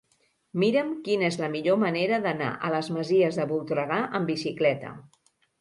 [0.61, 4.99] Mira'm quina és la millor manera d'anar a les Masies de Voltregà amb bicicleta.